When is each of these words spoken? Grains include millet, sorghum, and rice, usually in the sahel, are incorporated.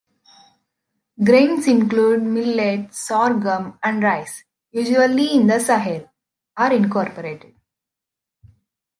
Grains 1.23 1.67
include 1.67 2.23
millet, 2.23 2.91
sorghum, 2.91 3.77
and 3.83 4.01
rice, 4.01 4.43
usually 4.71 5.35
in 5.35 5.45
the 5.45 5.59
sahel, 5.59 6.09
are 6.57 6.73
incorporated. 6.73 7.53